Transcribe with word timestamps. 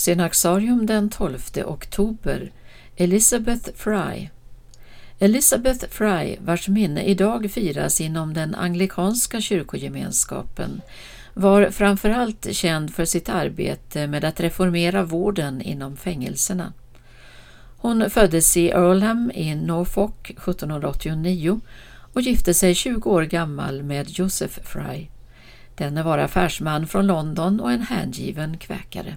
Synaxarium 0.00 0.86
den 0.86 1.10
12 1.10 1.38
oktober 1.64 2.52
Elizabeth 2.96 3.70
Fry 3.74 4.28
Elizabeth 5.18 5.86
Fry, 5.90 6.36
vars 6.40 6.68
minne 6.68 7.04
idag 7.04 7.50
firas 7.50 8.00
inom 8.00 8.34
den 8.34 8.54
anglikanska 8.54 9.40
kyrkogemenskapen, 9.40 10.80
var 11.34 11.70
framförallt 11.70 12.54
känd 12.54 12.94
för 12.94 13.04
sitt 13.04 13.28
arbete 13.28 14.06
med 14.06 14.24
att 14.24 14.40
reformera 14.40 15.02
vården 15.02 15.60
inom 15.62 15.96
fängelserna. 15.96 16.72
Hon 17.76 18.10
föddes 18.10 18.56
i 18.56 18.68
Earlham 18.68 19.30
i 19.34 19.54
Norfolk 19.54 20.30
1789 20.30 21.60
och 22.12 22.20
gifte 22.20 22.54
sig 22.54 22.74
20 22.74 23.10
år 23.10 23.22
gammal 23.22 23.82
med 23.82 24.10
Joseph 24.10 24.60
Fry. 24.62 25.06
Denne 25.74 26.02
var 26.02 26.18
affärsman 26.18 26.86
från 26.86 27.06
London 27.06 27.60
och 27.60 27.72
en 27.72 27.82
hängiven 27.82 28.58
kväkare. 28.58 29.16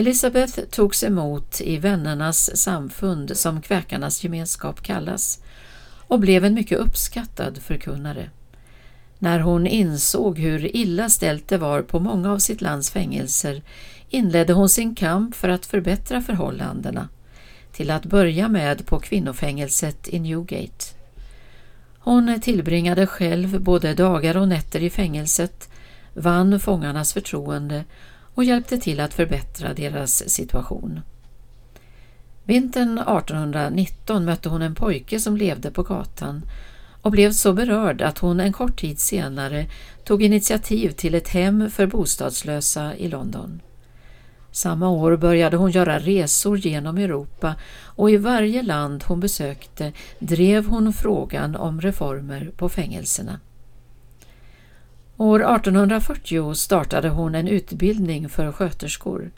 Elisabeth 0.00 0.60
togs 0.70 1.04
emot 1.04 1.60
i 1.60 1.76
vännernas 1.78 2.56
samfund 2.56 3.36
som 3.36 3.62
kväkarnas 3.62 4.24
gemenskap 4.24 4.82
kallas 4.82 5.42
och 6.08 6.20
blev 6.20 6.44
en 6.44 6.54
mycket 6.54 6.78
uppskattad 6.78 7.58
förkunnare. 7.58 8.30
När 9.18 9.38
hon 9.40 9.66
insåg 9.66 10.38
hur 10.38 10.76
illa 10.76 11.08
ställt 11.08 11.48
det 11.48 11.58
var 11.58 11.82
på 11.82 12.00
många 12.00 12.32
av 12.32 12.38
sitt 12.38 12.60
lands 12.60 12.90
fängelser 12.90 13.62
inledde 14.08 14.52
hon 14.52 14.68
sin 14.68 14.94
kamp 14.94 15.34
för 15.34 15.48
att 15.48 15.66
förbättra 15.66 16.20
förhållandena, 16.20 17.08
till 17.72 17.90
att 17.90 18.06
börja 18.06 18.48
med 18.48 18.86
på 18.86 19.00
kvinnofängelset 19.00 20.08
i 20.08 20.18
Newgate. 20.18 20.84
Hon 21.98 22.40
tillbringade 22.40 23.06
själv 23.06 23.60
både 23.60 23.94
dagar 23.94 24.36
och 24.36 24.48
nätter 24.48 24.82
i 24.82 24.90
fängelset, 24.90 25.68
vann 26.14 26.60
fångarnas 26.60 27.12
förtroende 27.12 27.84
och 28.34 28.44
hjälpte 28.44 28.78
till 28.78 29.00
att 29.00 29.14
förbättra 29.14 29.74
deras 29.74 30.30
situation. 30.30 31.00
Vintern 32.44 32.98
1819 32.98 34.24
mötte 34.24 34.48
hon 34.48 34.62
en 34.62 34.74
pojke 34.74 35.20
som 35.20 35.36
levde 35.36 35.70
på 35.70 35.82
gatan 35.82 36.42
och 37.02 37.10
blev 37.10 37.32
så 37.32 37.52
berörd 37.52 38.02
att 38.02 38.18
hon 38.18 38.40
en 38.40 38.52
kort 38.52 38.80
tid 38.80 39.00
senare 39.00 39.66
tog 40.04 40.22
initiativ 40.22 40.90
till 40.90 41.14
ett 41.14 41.28
hem 41.28 41.70
för 41.70 41.86
bostadslösa 41.86 42.96
i 42.96 43.08
London. 43.08 43.60
Samma 44.52 44.88
år 44.88 45.16
började 45.16 45.56
hon 45.56 45.70
göra 45.70 45.98
resor 45.98 46.58
genom 46.58 46.98
Europa 46.98 47.54
och 47.84 48.10
i 48.10 48.16
varje 48.16 48.62
land 48.62 49.04
hon 49.06 49.20
besökte 49.20 49.92
drev 50.18 50.66
hon 50.66 50.92
frågan 50.92 51.56
om 51.56 51.80
reformer 51.80 52.50
på 52.56 52.68
fängelserna. 52.68 53.40
År 55.20 55.40
1840 55.56 56.54
startade 56.54 57.08
hon 57.08 57.34
en 57.34 57.48
utbildning 57.48 58.28
för 58.28 58.52
sköterskor. 58.52 59.30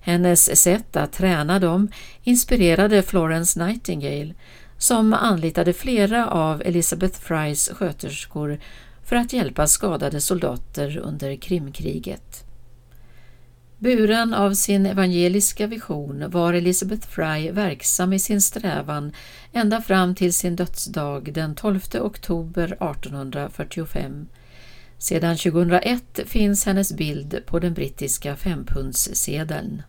Hennes 0.00 0.62
sätt 0.62 0.96
att 0.96 1.12
träna 1.12 1.58
dem 1.58 1.88
inspirerade 2.22 3.02
Florence 3.02 3.66
Nightingale 3.66 4.34
som 4.78 5.12
anlitade 5.12 5.72
flera 5.72 6.28
av 6.28 6.62
Elizabeth 6.62 7.20
Frys 7.20 7.68
sköterskor 7.68 8.60
för 9.04 9.16
att 9.16 9.32
hjälpa 9.32 9.66
skadade 9.66 10.20
soldater 10.20 10.98
under 10.98 11.36
Krimkriget. 11.36 12.44
Buren 13.78 14.34
av 14.34 14.54
sin 14.54 14.86
evangeliska 14.86 15.66
vision 15.66 16.30
var 16.30 16.52
Elizabeth 16.52 17.08
Fry 17.08 17.50
verksam 17.50 18.12
i 18.12 18.18
sin 18.18 18.40
strävan 18.40 19.12
ända 19.52 19.82
fram 19.82 20.14
till 20.14 20.34
sin 20.34 20.56
dödsdag 20.56 21.32
den 21.32 21.54
12 21.54 21.80
oktober 22.00 22.64
1845. 22.64 24.26
Sedan 25.04 25.36
2001 25.36 26.20
finns 26.26 26.64
hennes 26.66 26.92
bild 26.92 27.46
på 27.46 27.58
den 27.58 27.74
brittiska 27.74 28.36
fempundssedeln. 28.36 29.82